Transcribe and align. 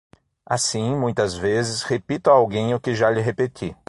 Assim, 0.47 0.95
muitas 0.95 1.35
vezes, 1.37 1.83
repito 1.83 2.31
a 2.31 2.33
alguém 2.33 2.73
o 2.73 2.79
que 2.79 2.95
já 2.95 3.07
lhe 3.11 3.21
repeti 3.21 3.75